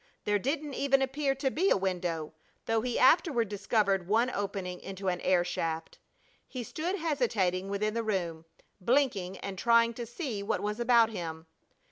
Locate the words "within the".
7.69-8.01